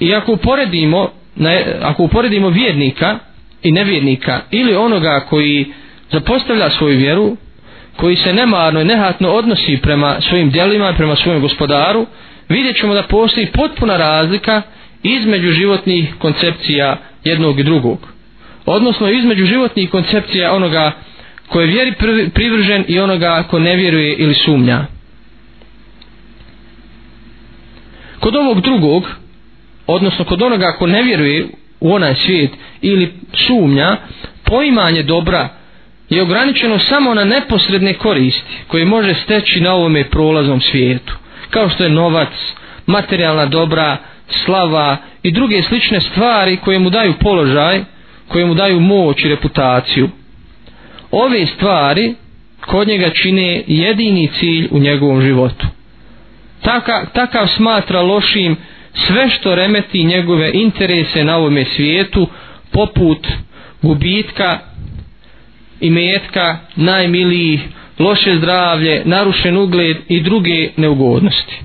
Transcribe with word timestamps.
i 0.00 0.14
ako 0.14 0.32
uporedimo 0.32 1.10
ako 1.82 2.02
uporedimo 2.02 2.48
vjernika 2.48 3.18
i 3.62 3.72
nevjernika 3.72 4.40
ili 4.50 4.76
onoga 4.76 5.20
koji 5.30 5.66
zapostavlja 6.12 6.70
svoju 6.70 6.98
vjeru 6.98 7.36
koji 7.96 8.16
se 8.16 8.32
nemarno 8.32 8.80
i 8.80 8.84
nehatno 8.84 9.30
odnosi 9.30 9.78
prema 9.82 10.16
svojim 10.28 10.50
djelima 10.50 10.92
prema 10.92 11.16
svojem 11.16 11.40
gospodaru 11.40 12.06
vidjet 12.48 12.76
ćemo 12.76 12.94
da 12.94 13.02
postoji 13.02 13.46
potpuna 13.46 13.96
razlika 13.96 14.62
između 15.02 15.50
životnih 15.50 16.14
koncepcija 16.18 16.96
jednog 17.24 17.60
i 17.60 17.62
drugog. 17.62 17.98
Odnosno 18.66 19.08
između 19.08 19.46
životnih 19.46 19.90
koncepcija 19.90 20.52
onoga 20.52 20.92
ko 21.48 21.60
je 21.60 21.66
vjeri 21.66 21.92
privržen 22.34 22.84
i 22.88 23.00
onoga 23.00 23.44
ko 23.50 23.58
ne 23.58 23.76
vjeruje 23.76 24.14
ili 24.14 24.34
sumnja. 24.34 24.86
Kod 28.20 28.36
ovog 28.36 28.60
drugog 28.60 29.08
odnosno 29.86 30.24
kod 30.24 30.42
onoga 30.42 30.72
ko 30.72 30.86
ne 30.86 31.02
vjeruje 31.02 31.46
u 31.80 31.94
onaj 31.94 32.14
svijet 32.14 32.50
ili 32.82 33.12
sumnja 33.46 33.96
poimanje 34.44 35.02
dobra 35.02 35.48
je 36.10 36.22
ograničeno 36.22 36.78
samo 36.78 37.14
na 37.14 37.24
neposredne 37.24 37.94
koristi 37.94 38.42
koje 38.66 38.84
može 38.84 39.14
steći 39.14 39.60
na 39.60 39.74
ovome 39.74 40.04
prolaznom 40.04 40.60
svijetu 40.60 41.16
kao 41.50 41.68
što 41.68 41.84
je 41.84 41.90
novac, 41.90 42.28
materijalna 42.86 43.46
dobra, 43.46 43.96
slava 44.44 44.96
i 45.22 45.30
druge 45.30 45.62
slične 45.62 46.00
stvari 46.00 46.56
koje 46.56 46.78
mu 46.78 46.90
daju 46.90 47.14
položaj 47.20 47.84
koje 48.28 48.46
mu 48.46 48.54
daju 48.54 48.80
moć 48.80 49.24
i 49.24 49.28
reputaciju. 49.28 50.08
Ove 51.10 51.46
stvari 51.46 52.14
kod 52.60 52.88
njega 52.88 53.10
čine 53.10 53.62
jedini 53.66 54.30
cilj 54.40 54.68
u 54.70 54.78
njegovom 54.78 55.22
životu. 55.22 55.66
Taka, 56.62 57.06
takav 57.12 57.46
smatra 57.46 58.00
lošim 58.00 58.56
sve 58.96 59.30
što 59.30 59.54
remeti 59.54 60.04
njegove 60.04 60.50
interese 60.52 61.24
na 61.24 61.36
ovome 61.36 61.64
svijetu 61.64 62.28
poput 62.72 63.26
gubitka 63.82 64.58
i 65.80 65.90
metka 65.90 66.58
najmilijih 66.76 67.60
loše 67.98 68.36
zdravlje, 68.36 69.02
narušen 69.04 69.56
ugled 69.56 69.96
i 70.08 70.20
druge 70.20 70.70
neugodnosti. 70.76 71.60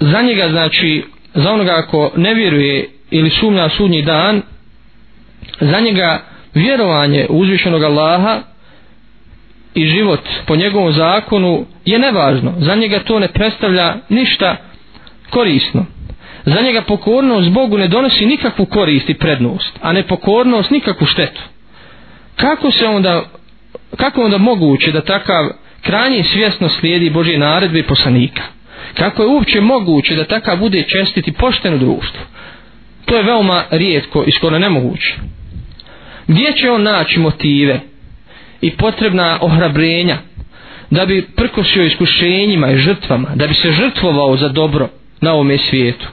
Za 0.00 0.22
njega 0.22 0.48
znači, 0.48 1.04
za 1.34 1.52
onoga 1.52 1.72
ako 1.76 2.12
ne 2.16 2.34
vjeruje 2.34 2.88
ili 3.10 3.30
sumnja 3.30 3.68
sudnji 3.68 4.02
dan, 4.02 4.42
za 5.60 5.80
njega 5.80 6.22
vjerovanje 6.54 7.26
u 7.28 7.38
uzvišenog 7.38 7.82
Allaha 7.82 8.42
i 9.76 9.86
život 9.86 10.20
po 10.46 10.56
njegovom 10.56 10.92
zakonu 10.92 11.66
je 11.84 11.98
nevažno. 11.98 12.54
Za 12.58 12.74
njega 12.74 13.00
to 13.00 13.18
ne 13.18 13.28
predstavlja 13.28 13.94
ništa 14.08 14.56
korisno. 15.30 15.86
Za 16.44 16.60
njega 16.60 16.82
pokornost 16.82 17.50
Bogu 17.50 17.78
ne 17.78 17.88
donosi 17.88 18.26
nikakvu 18.26 18.66
korist 18.66 19.10
i 19.10 19.14
prednost, 19.14 19.78
a 19.82 19.92
nepokornost 19.92 20.70
nikakvu 20.70 21.06
štetu. 21.06 21.40
Kako 22.36 22.70
se 22.70 22.86
onda 22.86 23.24
kako 23.96 24.24
onda 24.24 24.38
moguće 24.38 24.92
da 24.92 25.00
takav 25.00 25.48
krajnji 25.82 26.22
svjesno 26.22 26.68
slijedi 26.68 27.10
Božje 27.10 27.38
naredbe 27.38 27.78
i 27.78 27.86
poslanika? 27.86 28.42
Kako 28.94 29.22
je 29.22 29.28
uopće 29.28 29.60
moguće 29.60 30.14
da 30.14 30.24
takav 30.24 30.56
bude 30.56 30.82
čestiti 30.82 31.32
pošteno 31.32 31.76
društvo? 31.76 32.20
To 33.04 33.16
je 33.16 33.22
veoma 33.22 33.64
rijetko 33.70 34.24
i 34.26 34.32
skoro 34.32 34.58
nemoguće. 34.58 35.14
Gdje 36.26 36.52
će 36.52 36.70
on 36.70 36.82
naći 36.82 37.18
motive 37.18 37.80
i 38.60 38.70
potrebna 38.70 39.38
ohrabrenja 39.40 40.18
da 40.90 41.06
bi 41.06 41.26
prkosio 41.36 41.84
iskušenjima 41.84 42.70
i 42.70 42.78
žrtvama, 42.78 43.28
da 43.34 43.46
bi 43.46 43.54
se 43.54 43.70
žrtvovao 43.72 44.36
za 44.36 44.48
dobro 44.48 44.88
na 45.20 45.32
ovome 45.32 45.58
svijetu, 45.58 46.06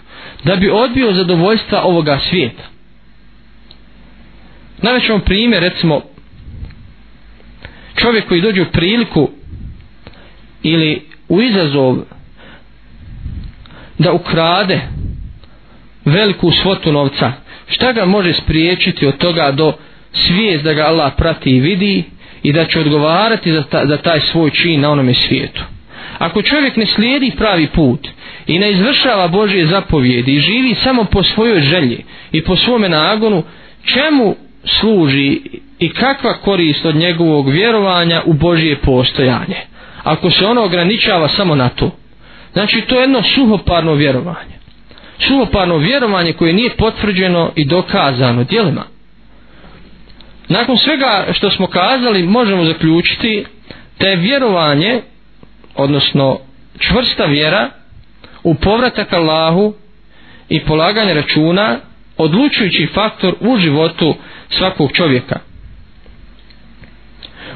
da 0.44 0.56
bi 0.56 0.70
odbio 0.70 1.14
zadovoljstva 1.14 1.82
ovoga 1.84 2.20
svijeta. 2.30 2.64
Navećemo 4.82 5.20
primjer, 5.20 5.62
recimo, 5.64 6.02
čovjek 7.96 8.28
koji 8.28 8.42
dođe 8.42 8.62
u 8.62 8.72
priliku 8.72 9.30
ili 10.64 11.02
u 11.30 11.42
izazov 11.42 11.98
da 14.00 14.14
ukrade 14.14 14.82
veliku 16.06 16.52
svotu 16.52 16.92
novca, 16.92 17.32
šta 17.68 17.92
ga 17.92 18.06
može 18.06 18.34
spriječiti 18.34 19.08
od 19.08 19.18
toga 19.18 19.52
do 19.52 19.74
svijest 20.14 20.64
da 20.64 20.74
ga 20.74 20.82
Allah 20.82 21.14
prati 21.18 21.50
i 21.50 21.60
vidi 21.60 22.04
i 22.44 22.54
da 22.54 22.66
će 22.66 22.80
odgovarati 22.80 23.52
za, 23.52 23.64
ta, 23.64 23.86
za 23.86 23.98
taj 23.98 24.20
svoj 24.20 24.52
čin 24.52 24.82
na 24.82 24.92
onome 24.92 25.14
svijetu. 25.14 25.64
Ako 26.18 26.42
čovjek 26.42 26.76
ne 26.76 26.86
slijedi 26.86 27.32
pravi 27.38 27.68
put 27.68 28.08
i 28.48 28.60
ne 28.60 28.72
izvršava 28.72 29.28
Božje 29.28 29.66
zapovjedi 29.66 30.34
i 30.34 30.40
živi 30.40 30.76
samo 30.76 31.04
po 31.04 31.24
svojoj 31.24 31.62
želji 31.62 32.04
i 32.32 32.44
po 32.44 32.56
svome 32.56 32.90
nagonu, 32.90 33.44
čemu 33.86 34.36
služi 34.64 35.42
i 35.80 35.90
kakva 35.90 36.34
korist 36.34 36.86
od 36.86 36.96
njegovog 36.96 37.50
vjerovanja 37.50 38.22
u 38.26 38.34
Božje 38.34 38.76
postojanje? 38.76 39.58
Ako 40.04 40.32
se 40.32 40.46
ono 40.46 40.64
ograničava 40.64 41.28
samo 41.28 41.56
na 41.56 41.70
to. 41.70 41.92
Znači 42.54 42.82
to 42.82 42.96
je 42.96 43.02
jedno 43.02 43.22
suhoparno 43.36 43.94
vjerovanje. 43.94 44.54
Suhoparno 45.20 45.78
vjerovanje 45.78 46.34
koje 46.34 46.54
nije 46.54 46.70
potvrđeno 46.70 47.52
i 47.56 47.66
dokazano 47.66 48.44
djelima 48.44 48.93
nakon 50.48 50.78
svega 50.78 51.26
što 51.34 51.50
smo 51.50 51.68
kazali 51.68 52.24
možemo 52.24 52.66
zaključiti 52.66 53.46
da 54.00 54.08
je 54.08 54.16
vjerovanje 54.16 55.02
odnosno 55.76 56.40
čvrsta 56.80 57.26
vjera 57.26 57.70
u 58.44 58.56
povratak 58.56 59.14
Allahu 59.14 59.74
i 60.50 60.60
polaganje 60.60 61.14
računa 61.14 61.80
odlučujući 62.18 62.88
faktor 62.94 63.36
u 63.40 63.58
životu 63.58 64.16
svakog 64.50 64.92
čovjeka. 64.92 65.40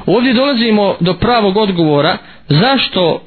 Ovdje 0.06 0.32
dolazimo 0.32 0.96
do 1.00 1.14
pravog 1.14 1.56
odgovora 1.56 2.16
zašto 2.48 3.22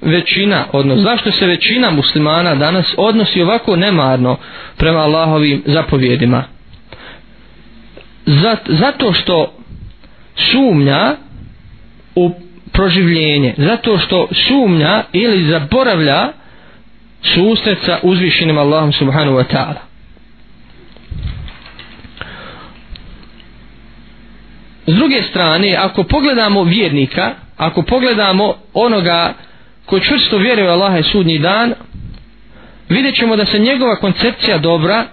većina, 0.00 0.64
odnosno 0.72 1.02
zašto 1.02 1.32
se 1.32 1.46
većina 1.46 1.90
muslimana 1.90 2.54
danas 2.54 2.94
odnosi 2.96 3.42
ovako 3.42 3.76
nemarno 3.76 4.36
prema 4.76 4.98
Allahovim 4.98 5.62
zapovjedima 5.66 6.44
zato 8.68 9.12
što 9.12 9.54
sumnja 10.36 11.16
u 12.14 12.30
proživljenje 12.72 13.54
zato 13.58 13.98
što 13.98 14.28
sumnja 14.48 15.04
ili 15.12 15.46
zaboravlja 15.50 16.28
susret 17.22 17.78
sa 17.86 17.98
uzvišenim 18.02 18.58
Allahom 18.58 18.92
subhanahu 18.92 19.36
wa 19.36 19.44
ta'ala. 19.52 19.80
S 24.86 24.94
druge 24.94 25.22
strane 25.22 25.76
ako 25.76 26.02
pogledamo 26.02 26.64
vjernika 26.64 27.34
ako 27.56 27.82
pogledamo 27.82 28.54
onoga 28.74 29.34
ko 29.86 30.00
čvrsto 30.00 30.38
vjeruje 30.38 30.68
u 30.68 30.72
Allaha 30.72 30.98
i 30.98 31.02
sudnji 31.02 31.38
dan 31.38 31.74
vidjet 32.88 33.16
ćemo 33.16 33.36
da 33.36 33.46
se 33.46 33.58
njegova 33.58 33.96
koncepcija 33.96 34.58
dobra 34.58 35.06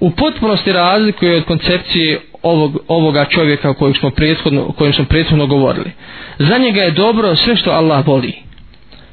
u 0.00 0.10
potpunosti 0.10 0.72
razlikuje 0.72 1.36
od 1.36 1.44
koncepcije 1.44 2.20
ovog, 2.42 2.78
ovoga 2.88 3.24
čovjeka 3.24 3.74
kojeg 3.74 3.96
smo 3.96 4.10
prethodno, 4.10 4.72
kojim 4.72 4.92
smo 4.92 5.04
prethodno 5.04 5.46
govorili. 5.46 5.90
Za 6.38 6.58
njega 6.58 6.80
je 6.80 6.90
dobro 6.90 7.36
sve 7.36 7.56
što 7.56 7.70
Allah 7.70 8.06
voli. 8.06 8.34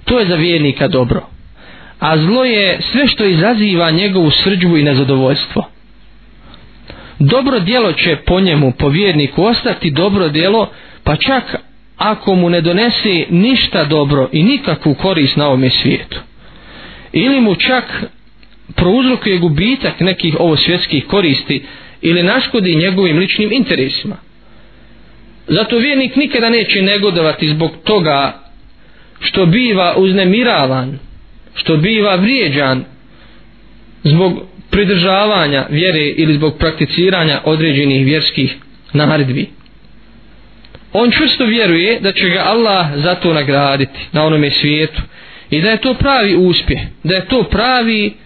To 0.05 0.19
je 0.19 0.25
za 0.25 0.35
vjernika 0.35 0.87
dobro. 0.87 1.21
A 1.99 2.17
zlo 2.17 2.43
je 2.43 2.81
sve 2.91 3.07
što 3.07 3.25
izaziva 3.25 3.91
njegovu 3.91 4.31
srđbu 4.31 4.77
i 4.77 4.83
nezadovoljstvo. 4.83 5.63
Dobro 7.19 7.59
djelo 7.59 7.93
će 7.93 8.15
po 8.15 8.39
njemu, 8.39 8.71
po 8.71 8.89
vjerniku, 8.89 9.43
ostati 9.43 9.91
dobro 9.91 10.29
djelo, 10.29 10.69
pa 11.03 11.15
čak 11.15 11.55
ako 11.97 12.35
mu 12.35 12.49
ne 12.49 12.61
donese 12.61 13.25
ništa 13.29 13.83
dobro 13.83 14.29
i 14.31 14.43
nikakvu 14.43 14.93
korist 14.93 15.35
na 15.35 15.47
ovome 15.47 15.69
svijetu. 15.69 16.19
Ili 17.13 17.41
mu 17.41 17.55
čak 17.55 18.03
prouzrokuje 18.75 19.37
gubitak 19.37 19.99
nekih 19.99 20.35
ovo 20.39 20.57
svjetskih 20.57 21.05
koristi 21.05 21.63
ili 22.01 22.23
naškodi 22.23 22.75
njegovim 22.75 23.17
ličnim 23.17 23.51
interesima. 23.51 24.15
Zato 25.47 25.77
vjernik 25.77 26.15
nikada 26.15 26.49
neće 26.49 26.81
negodovati 26.81 27.49
zbog 27.49 27.71
toga 27.83 28.41
što 29.19 29.45
biva 29.45 29.95
uznemiravan, 29.97 30.99
što 31.53 31.77
biva 31.77 32.15
vrijeđan 32.15 32.83
zbog 34.03 34.43
pridržavanja 34.69 35.65
vjere 35.69 36.07
ili 36.07 36.33
zbog 36.33 36.57
prakticiranja 36.57 37.41
određenih 37.43 38.05
vjerskih 38.05 38.55
naredbi. 38.93 39.49
On 40.93 41.11
čvrsto 41.11 41.45
vjeruje 41.45 41.99
da 41.99 42.11
će 42.11 42.29
ga 42.29 42.43
Allah 42.45 42.87
za 42.95 43.15
to 43.15 43.33
nagraditi 43.33 43.99
na 44.11 44.23
onome 44.23 44.51
svijetu 44.51 45.01
i 45.49 45.61
da 45.61 45.69
je 45.69 45.77
to 45.77 45.93
pravi 45.93 46.35
uspjeh, 46.35 46.79
da 47.03 47.15
je 47.15 47.25
to 47.25 47.43
pravi 47.43 48.05
uspjeh. 48.05 48.24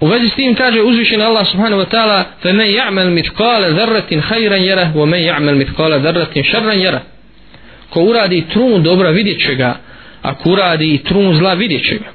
U 0.00 0.06
vezi 0.06 0.28
s 0.28 0.34
tim 0.34 0.54
kaže 0.54 0.82
uzvišen 0.82 1.22
Allah 1.22 1.46
subhanahu 1.46 1.82
wa 1.82 1.88
ta'ala 1.88 2.24
fa 2.42 2.52
men 2.52 2.66
ja'mal 2.66 3.10
mitkale 3.10 3.72
zarratin 3.72 4.20
hajran 4.20 4.64
jara 4.64 4.92
wa 4.94 5.06
men 5.06 5.20
ja'mal 5.20 5.56
mitkale 5.56 6.00
zarratin 6.00 6.44
šarran 6.44 6.80
jara 6.80 7.00
ko 7.90 8.00
uradi 8.00 8.44
trun 8.52 8.82
dobra 8.82 9.10
vidjet 9.10 9.40
će 9.40 9.54
ga 9.54 9.76
ko 10.34 10.50
uradi 10.50 10.94
i 10.94 10.98
trun 10.98 11.36
zla 11.38 11.54
vidjet 11.54 11.84
će 11.84 11.94
ga. 11.94 12.12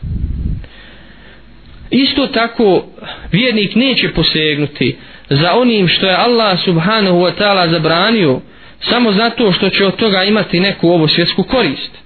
Isto 1.91 2.27
tako 2.27 2.85
vjernik 3.31 3.75
neće 3.75 4.09
posegnuti 4.09 4.97
za 5.29 5.53
onim 5.53 5.87
što 5.87 6.05
je 6.05 6.15
Allah 6.15 6.59
subhanahu 6.63 7.17
wa 7.17 7.31
ta'ala 7.39 7.69
zabranio 7.69 8.41
samo 8.79 9.11
zato 9.11 9.51
što 9.51 9.69
će 9.69 9.85
od 9.85 9.95
toga 9.95 10.23
imati 10.23 10.59
neku 10.59 10.89
ovo 10.89 11.07
svjetsku 11.07 11.43
korist 11.43 12.00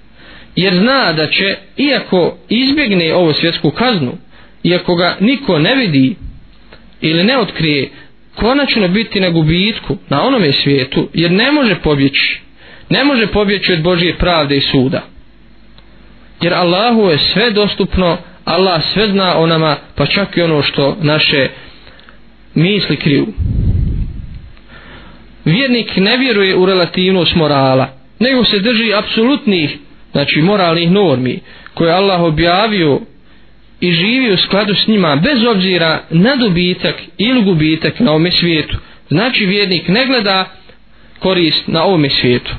jer 0.55 0.75
zna 0.75 1.13
da 1.13 1.27
će 1.27 1.55
iako 1.77 2.37
izbjegne 2.49 3.13
ovo 3.13 3.33
svjetsku 3.33 3.71
kaznu 3.71 4.17
iako 4.63 4.95
ga 4.95 5.17
niko 5.19 5.59
ne 5.59 5.75
vidi 5.75 6.15
ili 7.01 7.23
ne 7.23 7.37
otkrije 7.37 7.89
konačno 8.35 8.87
biti 8.87 9.19
na 9.19 9.29
gubitku 9.29 9.97
na 10.09 10.27
onome 10.27 10.51
svijetu 10.51 11.09
jer 11.13 11.31
ne 11.31 11.51
može 11.51 11.75
pobjeći 11.75 12.45
ne 12.89 13.03
može 13.03 13.27
pobjeći 13.27 13.73
od 13.73 13.81
Božije 13.81 14.17
pravde 14.17 14.57
i 14.57 14.61
suda. 14.61 15.01
Jer 16.41 16.53
Allahu 16.53 17.01
je 17.01 17.17
sve 17.17 17.51
dostupno 17.51 18.17
Allah 18.45 18.81
sve 18.93 19.07
zna 19.07 19.37
o 19.37 19.47
nama 19.47 19.77
pa 19.95 20.05
čak 20.05 20.37
i 20.37 20.41
ono 20.41 20.61
što 20.61 20.97
naše 21.01 21.49
misli 22.53 22.97
kriju. 22.97 23.27
Vjernik 25.45 25.95
ne 25.95 26.17
vjeruje 26.17 26.55
u 26.55 26.65
relativnost 26.65 27.35
morala 27.35 27.89
nego 28.19 28.45
se 28.45 28.59
drži 28.59 28.93
apsolutnih 28.93 29.77
znači 30.15 30.41
moralnih 30.41 30.91
normi 30.91 31.39
koje 31.73 31.93
Allah 31.93 32.21
objavio 32.21 33.01
i 33.79 33.91
živi 33.91 34.33
u 34.33 34.37
skladu 34.37 34.75
s 34.75 34.87
njima 34.87 35.15
bez 35.15 35.43
obzira 35.43 36.03
na 36.09 36.35
dobitak 36.35 36.95
ili 37.17 37.43
gubitak 37.43 37.99
na 37.99 38.11
ovome 38.11 38.31
svijetu. 38.31 38.77
Znači 39.09 39.45
vjernik 39.45 39.87
ne 39.87 40.05
gleda 40.05 40.45
korist 41.19 41.67
na 41.67 41.83
ovome 41.83 42.09
svijetu. 42.09 42.55